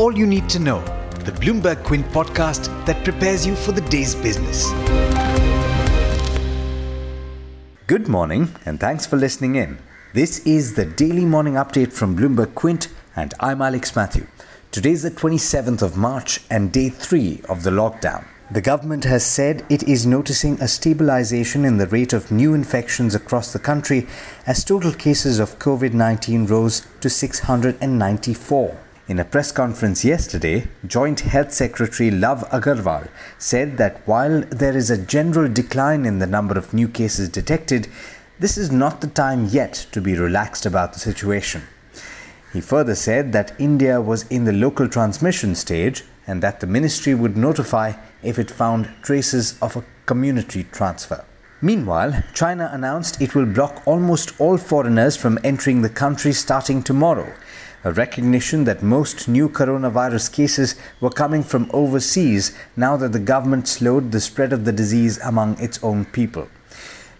all 0.00 0.16
you 0.16 0.26
need 0.26 0.48
to 0.48 0.58
know, 0.58 0.80
the 1.26 1.32
Bloomberg 1.32 1.84
Quint 1.84 2.06
podcast 2.06 2.68
that 2.86 3.04
prepares 3.04 3.46
you 3.46 3.54
for 3.54 3.72
the 3.72 3.82
day's 3.82 4.14
business. 4.14 4.70
Good 7.86 8.08
morning, 8.08 8.48
and 8.64 8.80
thanks 8.80 9.04
for 9.04 9.18
listening 9.18 9.56
in. 9.56 9.78
This 10.14 10.38
is 10.46 10.72
the 10.72 10.86
daily 10.86 11.26
morning 11.26 11.52
update 11.54 11.92
from 11.92 12.16
Bloomberg 12.16 12.54
Quint, 12.54 12.88
and 13.14 13.34
I'm 13.40 13.60
Alex 13.60 13.94
Matthew. 13.94 14.26
Today 14.70 14.92
is 14.92 15.02
the 15.02 15.10
27th 15.10 15.82
of 15.82 15.98
March 15.98 16.40
and 16.48 16.72
day 16.72 16.88
three 16.88 17.42
of 17.46 17.62
the 17.62 17.70
lockdown. 17.70 18.24
The 18.50 18.62
government 18.62 19.04
has 19.04 19.26
said 19.26 19.66
it 19.68 19.82
is 19.82 20.06
noticing 20.06 20.58
a 20.62 20.68
stabilization 20.68 21.66
in 21.66 21.76
the 21.76 21.86
rate 21.88 22.14
of 22.14 22.32
new 22.32 22.54
infections 22.54 23.14
across 23.14 23.52
the 23.52 23.58
country 23.58 24.06
as 24.46 24.64
total 24.64 24.92
cases 24.92 25.38
of 25.38 25.58
COVID 25.58 25.92
19 25.92 26.46
rose 26.46 26.86
to 27.02 27.10
694. 27.10 28.78
In 29.10 29.18
a 29.18 29.24
press 29.24 29.50
conference 29.50 30.04
yesterday, 30.04 30.68
Joint 30.86 31.18
Health 31.18 31.52
Secretary 31.52 32.12
Lav 32.12 32.48
Agarwal 32.50 33.08
said 33.38 33.76
that 33.76 34.06
while 34.06 34.42
there 34.50 34.76
is 34.76 34.88
a 34.88 35.04
general 35.04 35.52
decline 35.52 36.06
in 36.06 36.20
the 36.20 36.28
number 36.28 36.56
of 36.56 36.72
new 36.72 36.86
cases 36.86 37.28
detected, 37.28 37.88
this 38.38 38.56
is 38.56 38.70
not 38.70 39.00
the 39.00 39.08
time 39.08 39.46
yet 39.46 39.88
to 39.90 40.00
be 40.00 40.16
relaxed 40.16 40.64
about 40.64 40.92
the 40.92 41.00
situation. 41.00 41.62
He 42.52 42.60
further 42.60 42.94
said 42.94 43.32
that 43.32 43.58
India 43.58 44.00
was 44.00 44.28
in 44.28 44.44
the 44.44 44.52
local 44.52 44.86
transmission 44.86 45.56
stage 45.56 46.04
and 46.28 46.40
that 46.44 46.60
the 46.60 46.68
ministry 46.68 47.12
would 47.12 47.36
notify 47.36 47.94
if 48.22 48.38
it 48.38 48.48
found 48.48 48.94
traces 49.02 49.58
of 49.60 49.74
a 49.74 49.84
community 50.06 50.62
transfer. 50.70 51.24
Meanwhile, 51.60 52.22
China 52.32 52.70
announced 52.72 53.20
it 53.20 53.34
will 53.34 53.44
block 53.44 53.82
almost 53.86 54.40
all 54.40 54.56
foreigners 54.56 55.16
from 55.16 55.40
entering 55.42 55.82
the 55.82 55.88
country 55.90 56.32
starting 56.32 56.80
tomorrow, 56.80 57.34
a 57.84 57.92
recognition 57.92 58.64
that 58.64 58.82
most 58.82 59.28
new 59.28 59.48
coronavirus 59.48 60.32
cases 60.32 60.74
were 61.00 61.10
coming 61.10 61.42
from 61.42 61.70
overseas 61.72 62.56
now 62.76 62.96
that 62.96 63.12
the 63.12 63.18
government 63.18 63.66
slowed 63.66 64.12
the 64.12 64.20
spread 64.20 64.52
of 64.52 64.64
the 64.64 64.72
disease 64.72 65.18
among 65.24 65.58
its 65.58 65.82
own 65.82 66.04
people. 66.04 66.48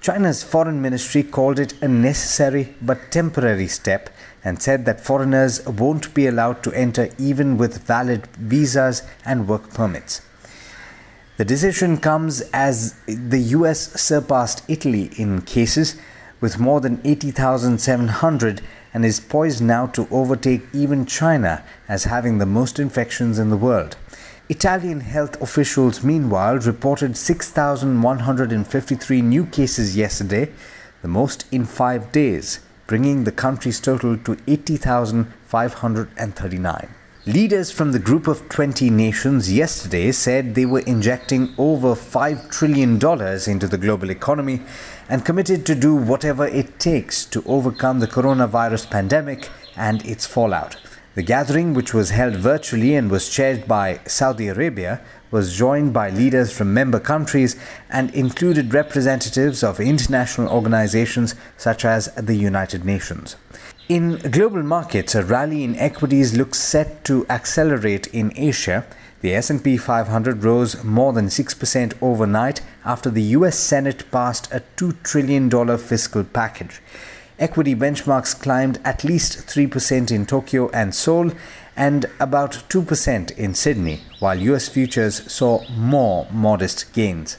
China's 0.00 0.42
foreign 0.42 0.80
ministry 0.80 1.22
called 1.22 1.58
it 1.58 1.74
a 1.82 1.88
necessary 1.88 2.74
but 2.80 3.10
temporary 3.10 3.66
step 3.66 4.08
and 4.44 4.62
said 4.62 4.84
that 4.84 5.00
foreigners 5.00 5.66
won't 5.66 6.14
be 6.14 6.26
allowed 6.26 6.62
to 6.62 6.72
enter 6.72 7.10
even 7.18 7.58
with 7.58 7.82
valid 7.86 8.26
visas 8.36 9.02
and 9.24 9.48
work 9.48 9.74
permits. 9.74 10.22
The 11.36 11.44
decision 11.44 11.98
comes 11.98 12.40
as 12.52 12.94
the 13.06 13.40
US 13.56 14.00
surpassed 14.00 14.62
Italy 14.68 15.10
in 15.16 15.42
cases 15.42 15.96
with 16.40 16.58
more 16.58 16.80
than 16.80 17.00
80,700 17.04 18.62
and 18.92 19.04
is 19.04 19.20
poised 19.20 19.62
now 19.62 19.86
to 19.86 20.08
overtake 20.10 20.62
even 20.72 21.06
China 21.06 21.62
as 21.88 22.04
having 22.04 22.38
the 22.38 22.46
most 22.46 22.78
infections 22.78 23.38
in 23.38 23.50
the 23.50 23.56
world. 23.56 23.96
Italian 24.48 25.00
health 25.00 25.42
officials, 25.42 26.04
meanwhile, 26.04 26.56
reported 26.58 27.16
6,153 27.16 29.22
new 29.22 29.44
cases 29.46 29.96
yesterday, 29.96 30.52
the 31.02 31.08
most 31.08 31.46
in 31.50 31.64
five 31.64 32.12
days, 32.12 32.60
bringing 32.86 33.24
the 33.24 33.32
country's 33.32 33.80
total 33.80 34.16
to 34.18 34.38
80,539. 34.46 36.88
Leaders 37.28 37.72
from 37.72 37.90
the 37.90 37.98
group 37.98 38.28
of 38.28 38.48
20 38.50 38.88
nations 38.88 39.52
yesterday 39.52 40.12
said 40.12 40.54
they 40.54 40.64
were 40.64 40.86
injecting 40.86 41.52
over 41.58 41.96
$5 41.96 42.48
trillion 42.52 42.92
into 43.50 43.66
the 43.66 43.76
global 43.76 44.10
economy 44.10 44.62
and 45.08 45.24
committed 45.24 45.66
to 45.66 45.74
do 45.74 45.96
whatever 45.96 46.46
it 46.46 46.78
takes 46.78 47.24
to 47.24 47.42
overcome 47.44 47.98
the 47.98 48.06
coronavirus 48.06 48.88
pandemic 48.88 49.48
and 49.74 50.06
its 50.06 50.24
fallout. 50.24 50.76
The 51.16 51.24
gathering, 51.24 51.74
which 51.74 51.92
was 51.92 52.10
held 52.10 52.36
virtually 52.36 52.94
and 52.94 53.10
was 53.10 53.28
chaired 53.28 53.66
by 53.66 53.98
Saudi 54.06 54.46
Arabia, 54.46 55.00
was 55.32 55.56
joined 55.56 55.92
by 55.92 56.10
leaders 56.10 56.56
from 56.56 56.72
member 56.72 57.00
countries 57.00 57.56
and 57.90 58.14
included 58.14 58.72
representatives 58.72 59.64
of 59.64 59.80
international 59.80 60.48
organizations 60.48 61.34
such 61.56 61.84
as 61.84 62.06
the 62.14 62.36
United 62.36 62.84
Nations. 62.84 63.34
In 63.88 64.16
global 64.16 64.64
markets, 64.64 65.14
a 65.14 65.22
rally 65.22 65.62
in 65.62 65.76
equities 65.76 66.36
looks 66.36 66.58
set 66.58 67.04
to 67.04 67.24
accelerate 67.30 68.08
in 68.08 68.32
Asia. 68.34 68.84
The 69.20 69.32
S&P 69.32 69.76
500 69.76 70.42
rose 70.42 70.82
more 70.82 71.12
than 71.12 71.26
6% 71.26 71.92
overnight 72.02 72.62
after 72.84 73.10
the 73.10 73.22
US 73.38 73.56
Senate 73.56 74.10
passed 74.10 74.48
a 74.50 74.64
2 74.74 74.94
trillion 75.04 75.48
dollar 75.48 75.78
fiscal 75.78 76.24
package. 76.24 76.82
Equity 77.38 77.76
benchmarks 77.76 78.36
climbed 78.36 78.80
at 78.84 79.04
least 79.04 79.46
3% 79.46 80.10
in 80.10 80.26
Tokyo 80.26 80.68
and 80.70 80.92
Seoul 80.92 81.30
and 81.76 82.06
about 82.18 82.64
2% 82.68 83.38
in 83.38 83.54
Sydney, 83.54 84.00
while 84.18 84.36
US 84.36 84.66
futures 84.66 85.30
saw 85.30 85.64
more 85.70 86.26
modest 86.32 86.92
gains. 86.92 87.38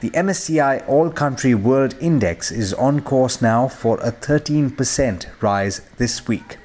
The 0.00 0.10
MSCI 0.12 0.88
All 0.88 1.10
Country 1.10 1.54
World 1.54 1.94
Index 2.00 2.50
is 2.50 2.72
on 2.72 3.02
course 3.02 3.42
now 3.42 3.68
for 3.68 3.98
a 4.00 4.10
13% 4.10 5.26
rise 5.42 5.82
this 5.98 6.26
week. 6.26 6.56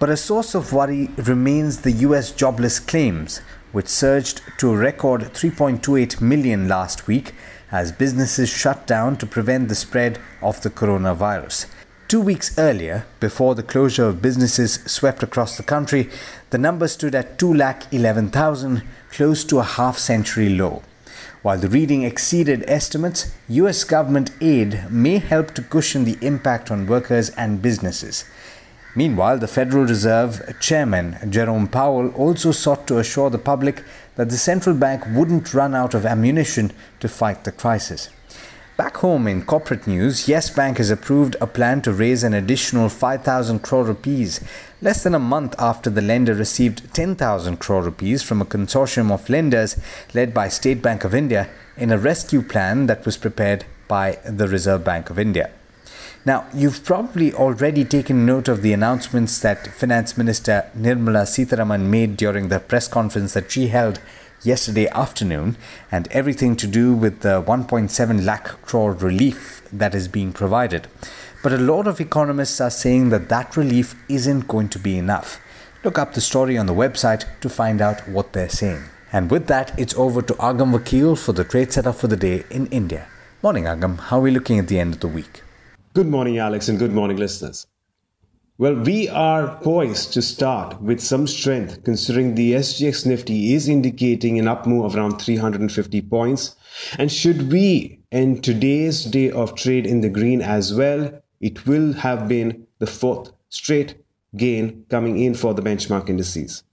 But 0.00 0.10
a 0.10 0.16
source 0.16 0.56
of 0.56 0.72
worry 0.72 1.10
remains 1.18 1.82
the 1.82 1.92
US 1.92 2.32
jobless 2.32 2.80
claims, 2.80 3.42
which 3.70 3.86
surged 3.86 4.42
to 4.58 4.72
a 4.72 4.76
record 4.76 5.20
3.28 5.34 6.20
million 6.20 6.66
last 6.66 7.06
week 7.06 7.32
as 7.70 7.92
businesses 7.92 8.48
shut 8.48 8.88
down 8.88 9.16
to 9.18 9.26
prevent 9.26 9.68
the 9.68 9.76
spread 9.76 10.18
of 10.42 10.60
the 10.62 10.70
coronavirus. 10.70 11.66
Two 12.08 12.20
weeks 12.20 12.58
earlier, 12.58 13.06
before 13.20 13.54
the 13.54 13.62
closure 13.62 14.08
of 14.08 14.20
businesses 14.20 14.80
swept 14.84 15.22
across 15.22 15.56
the 15.56 15.62
country, 15.62 16.10
the 16.50 16.58
number 16.58 16.88
stood 16.88 17.14
at 17.14 17.38
2,11,000, 17.38 18.82
close 19.12 19.44
to 19.44 19.60
a 19.60 19.62
half 19.62 19.96
century 19.96 20.48
low. 20.48 20.82
While 21.48 21.60
the 21.60 21.70
reading 21.70 22.02
exceeded 22.02 22.62
estimates, 22.68 23.32
US 23.48 23.82
government 23.82 24.32
aid 24.38 24.84
may 24.90 25.16
help 25.16 25.54
to 25.54 25.62
cushion 25.62 26.04
the 26.04 26.18
impact 26.20 26.70
on 26.70 26.86
workers 26.86 27.30
and 27.30 27.62
businesses. 27.62 28.26
Meanwhile, 28.94 29.38
the 29.38 29.48
Federal 29.48 29.86
Reserve 29.86 30.42
Chairman 30.60 31.16
Jerome 31.30 31.66
Powell 31.66 32.10
also 32.10 32.52
sought 32.52 32.86
to 32.88 32.98
assure 32.98 33.30
the 33.30 33.38
public 33.38 33.82
that 34.16 34.28
the 34.28 34.36
central 34.36 34.76
bank 34.76 35.04
wouldn't 35.14 35.54
run 35.54 35.74
out 35.74 35.94
of 35.94 36.04
ammunition 36.04 36.70
to 37.00 37.08
fight 37.08 37.44
the 37.44 37.52
crisis. 37.52 38.10
Back 38.78 38.98
home 38.98 39.26
in 39.26 39.42
corporate 39.42 39.88
news, 39.88 40.28
Yes 40.28 40.50
Bank 40.50 40.78
has 40.78 40.88
approved 40.88 41.34
a 41.40 41.48
plan 41.48 41.82
to 41.82 41.92
raise 41.92 42.22
an 42.22 42.32
additional 42.32 42.88
5,000 42.88 43.58
crore 43.58 43.82
rupees, 43.82 44.40
less 44.80 45.02
than 45.02 45.16
a 45.16 45.18
month 45.18 45.56
after 45.58 45.90
the 45.90 46.00
lender 46.00 46.32
received 46.32 46.94
10,000 46.94 47.56
crore 47.56 47.82
rupees 47.82 48.22
from 48.22 48.40
a 48.40 48.44
consortium 48.44 49.10
of 49.10 49.28
lenders 49.28 49.80
led 50.14 50.32
by 50.32 50.48
State 50.48 50.80
Bank 50.80 51.02
of 51.02 51.12
India 51.12 51.48
in 51.76 51.90
a 51.90 51.98
rescue 51.98 52.40
plan 52.40 52.86
that 52.86 53.04
was 53.04 53.16
prepared 53.16 53.64
by 53.88 54.20
the 54.24 54.46
Reserve 54.46 54.84
Bank 54.84 55.10
of 55.10 55.18
India. 55.18 55.50
Now, 56.24 56.46
you've 56.54 56.84
probably 56.84 57.32
already 57.32 57.84
taken 57.84 58.26
note 58.26 58.46
of 58.46 58.62
the 58.62 58.72
announcements 58.72 59.40
that 59.40 59.66
Finance 59.74 60.16
Minister 60.16 60.70
Nirmala 60.78 61.26
Sitharaman 61.26 61.86
made 61.86 62.16
during 62.16 62.46
the 62.46 62.60
press 62.60 62.86
conference 62.86 63.34
that 63.34 63.50
she 63.50 63.68
held 63.68 63.98
yesterday 64.42 64.88
afternoon 64.88 65.56
and 65.90 66.08
everything 66.10 66.56
to 66.56 66.66
do 66.66 66.92
with 66.94 67.20
the 67.20 67.42
1.7 67.42 68.24
lakh 68.24 68.62
crore 68.62 68.92
relief 68.92 69.62
that 69.72 69.94
is 69.94 70.08
being 70.08 70.32
provided. 70.32 70.86
But 71.42 71.52
a 71.52 71.58
lot 71.58 71.86
of 71.86 72.00
economists 72.00 72.60
are 72.60 72.70
saying 72.70 73.10
that 73.10 73.28
that 73.28 73.56
relief 73.56 73.94
isn't 74.08 74.48
going 74.48 74.68
to 74.70 74.78
be 74.78 74.98
enough. 74.98 75.40
Look 75.84 75.98
up 75.98 76.14
the 76.14 76.20
story 76.20 76.58
on 76.58 76.66
the 76.66 76.74
website 76.74 77.24
to 77.40 77.48
find 77.48 77.80
out 77.80 78.08
what 78.08 78.32
they're 78.32 78.48
saying. 78.48 78.82
And 79.12 79.30
with 79.30 79.46
that, 79.46 79.78
it's 79.78 79.96
over 79.96 80.20
to 80.22 80.34
Agam 80.34 80.76
Vakil 80.76 81.16
for 81.16 81.32
the 81.32 81.44
trade 81.44 81.72
setup 81.72 81.94
for 81.94 82.08
the 82.08 82.16
day 82.16 82.44
in 82.50 82.66
India. 82.66 83.08
Morning, 83.42 83.64
Agam. 83.64 83.98
How 83.98 84.18
are 84.18 84.22
we 84.22 84.30
looking 84.30 84.58
at 84.58 84.68
the 84.68 84.78
end 84.78 84.94
of 84.94 85.00
the 85.00 85.08
week? 85.08 85.42
Good 85.94 86.08
morning, 86.08 86.38
Alex, 86.38 86.68
and 86.68 86.78
good 86.78 86.92
morning, 86.92 87.16
listeners. 87.16 87.66
Well, 88.60 88.74
we 88.74 89.08
are 89.08 89.56
poised 89.62 90.12
to 90.14 90.20
start 90.20 90.82
with 90.82 90.98
some 90.98 91.28
strength 91.28 91.84
considering 91.84 92.34
the 92.34 92.54
SGX 92.54 93.06
Nifty 93.06 93.54
is 93.54 93.68
indicating 93.68 94.36
an 94.36 94.48
up 94.48 94.66
move 94.66 94.84
of 94.84 94.96
around 94.96 95.20
350 95.20 96.02
points. 96.02 96.56
And 96.98 97.12
should 97.12 97.52
we 97.52 98.00
end 98.10 98.42
today's 98.42 99.04
day 99.04 99.30
of 99.30 99.54
trade 99.54 99.86
in 99.86 100.00
the 100.00 100.08
green 100.08 100.42
as 100.42 100.74
well, 100.74 101.22
it 101.40 101.68
will 101.68 101.92
have 101.92 102.26
been 102.26 102.66
the 102.80 102.88
fourth 102.88 103.30
straight 103.48 103.94
gain 104.36 104.84
coming 104.90 105.20
in 105.20 105.34
for 105.34 105.54
the 105.54 105.62
benchmark 105.62 106.08
indices. 106.08 106.64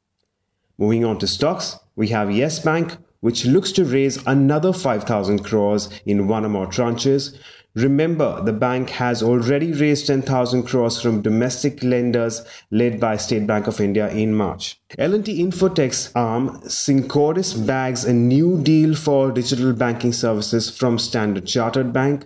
Moving 0.79 1.05
on 1.05 1.19
to 1.19 1.27
stocks, 1.27 1.77
we 1.95 2.07
have 2.07 2.31
Yes 2.31 2.57
Bank, 2.57 2.97
which 3.25 3.43
looks 3.43 3.71
to 3.71 3.83
raise 3.83 4.17
another 4.27 4.71
5,000 4.71 5.43
crores 5.43 5.89
in 6.05 6.27
one 6.27 6.45
or 6.45 6.49
more 6.49 6.67
tranches, 6.67 7.35
Remember, 7.75 8.41
the 8.41 8.53
bank 8.53 8.89
has 8.91 9.21
already 9.21 9.73
raised 9.73 10.07
10,000 10.07 10.63
crores 10.63 11.01
from 11.01 11.21
domestic 11.21 11.83
lenders 11.83 12.41
led 12.71 13.01
by 13.01 13.17
State 13.17 13.45
Bank 13.45 13.67
of 13.67 13.81
India 13.81 14.09
in 14.11 14.33
March. 14.33 14.79
L&T 14.97 15.43
Infotech's 15.43 16.09
arm 16.15 16.61
Syncordis 16.61 17.53
bags 17.67 18.05
a 18.05 18.13
new 18.13 18.63
deal 18.63 18.95
for 18.95 19.29
digital 19.29 19.73
banking 19.73 20.13
services 20.13 20.69
from 20.69 20.97
Standard 20.97 21.45
Chartered 21.47 21.91
Bank. 21.91 22.25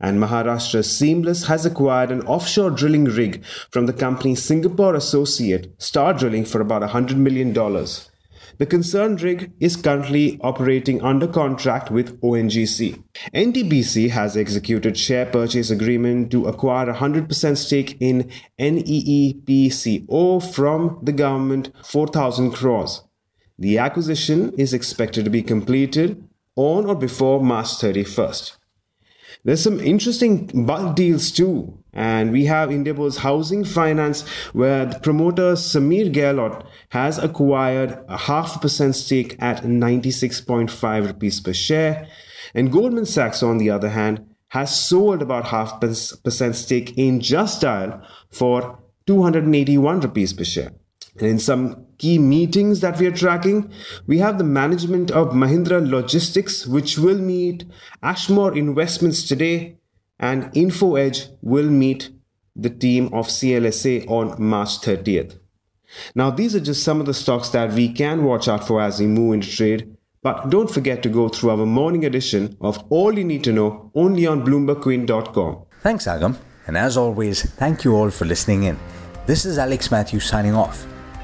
And 0.00 0.18
Maharashtra 0.18 0.82
Seamless 0.82 1.46
has 1.46 1.66
acquired 1.66 2.10
an 2.10 2.22
offshore 2.22 2.70
drilling 2.70 3.04
rig 3.04 3.44
from 3.70 3.84
the 3.84 3.92
company's 3.92 4.42
Singapore 4.42 4.94
associate, 4.94 5.74
Star 5.76 6.14
Drilling, 6.14 6.46
for 6.46 6.62
about 6.62 6.80
$100 6.80 7.16
million. 7.16 7.52
The 8.58 8.66
concerned 8.66 9.20
rig 9.20 9.52
is 9.60 9.76
currently 9.76 10.40
operating 10.40 11.02
under 11.02 11.28
contract 11.28 11.90
with 11.90 12.18
ONGC. 12.22 13.02
NTPC 13.34 14.10
has 14.10 14.34
executed 14.36 14.96
share 14.96 15.26
purchase 15.26 15.70
agreement 15.70 16.30
to 16.30 16.46
acquire 16.46 16.90
100% 16.92 17.56
stake 17.58 17.98
in 18.00 18.30
NEEPCO 18.58 20.40
from 20.54 20.98
the 21.02 21.12
government 21.12 21.70
4000 21.84 22.52
crores. 22.52 23.02
The 23.58 23.76
acquisition 23.76 24.54
is 24.56 24.72
expected 24.72 25.24
to 25.24 25.30
be 25.30 25.42
completed 25.42 26.26
on 26.56 26.86
or 26.86 26.94
before 26.94 27.42
March 27.42 27.68
31st. 27.68 28.56
There's 29.46 29.62
some 29.62 29.78
interesting 29.78 30.66
bulk 30.66 30.96
deals 30.96 31.30
too. 31.30 31.78
And 31.92 32.32
we 32.32 32.46
have 32.46 32.70
Indiabulls 32.70 33.18
Housing 33.18 33.64
Finance, 33.64 34.26
where 34.52 34.86
the 34.86 34.98
promoter 34.98 35.52
Sameer 35.52 36.12
Gehlaut 36.12 36.66
has 36.88 37.18
acquired 37.18 37.96
a 38.08 38.16
half 38.16 38.60
percent 38.60 38.96
stake 38.96 39.36
at 39.38 39.62
96.5 39.62 41.06
rupees 41.06 41.40
per 41.40 41.52
share. 41.52 42.08
And 42.54 42.72
Goldman 42.72 43.06
Sachs, 43.06 43.40
on 43.44 43.58
the 43.58 43.70
other 43.70 43.90
hand, 43.90 44.26
has 44.48 44.76
sold 44.76 45.22
about 45.22 45.46
half 45.46 45.80
percent 45.80 46.56
stake 46.56 46.98
in 46.98 47.20
Just 47.20 47.60
Dial 47.60 48.02
for 48.32 48.80
281 49.06 50.00
rupees 50.00 50.32
per 50.32 50.42
share. 50.42 50.72
In 51.18 51.38
some 51.38 51.86
key 51.98 52.18
meetings 52.18 52.80
that 52.80 52.98
we 52.98 53.06
are 53.06 53.12
tracking, 53.12 53.72
we 54.06 54.18
have 54.18 54.36
the 54.36 54.44
management 54.44 55.10
of 55.10 55.28
Mahindra 55.28 55.88
Logistics, 55.88 56.66
which 56.66 56.98
will 56.98 57.18
meet 57.18 57.64
Ashmore 58.02 58.56
Investments 58.56 59.26
today, 59.26 59.78
and 60.18 60.44
InfoEdge 60.52 61.36
will 61.40 61.70
meet 61.70 62.10
the 62.54 62.70
team 62.70 63.06
of 63.14 63.28
CLSA 63.28 64.08
on 64.10 64.40
March 64.42 64.80
30th. 64.80 65.38
Now, 66.14 66.30
these 66.30 66.54
are 66.54 66.60
just 66.60 66.82
some 66.82 67.00
of 67.00 67.06
the 67.06 67.14
stocks 67.14 67.50
that 67.50 67.72
we 67.72 67.92
can 67.92 68.24
watch 68.24 68.48
out 68.48 68.66
for 68.66 68.82
as 68.82 69.00
we 69.00 69.06
move 69.06 69.34
into 69.34 69.50
trade. 69.50 69.96
But 70.22 70.50
don't 70.50 70.70
forget 70.70 71.02
to 71.04 71.08
go 71.08 71.28
through 71.28 71.50
our 71.50 71.66
morning 71.66 72.04
edition 72.04 72.56
of 72.60 72.84
All 72.90 73.16
You 73.16 73.24
Need 73.24 73.44
to 73.44 73.52
Know 73.52 73.90
only 73.94 74.26
on 74.26 74.44
BloombergQuint.com. 74.44 75.64
Thanks, 75.82 76.06
Agam. 76.06 76.36
And 76.66 76.76
as 76.76 76.96
always, 76.96 77.42
thank 77.42 77.84
you 77.84 77.94
all 77.94 78.10
for 78.10 78.24
listening 78.24 78.64
in. 78.64 78.76
This 79.26 79.44
is 79.44 79.56
Alex 79.56 79.90
Matthews 79.90 80.24
signing 80.24 80.54
off. 80.54 80.86